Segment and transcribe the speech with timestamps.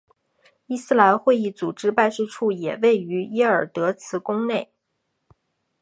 [0.65, 4.73] 伊斯兰会议组织办事处也位于耶尔德兹宫内。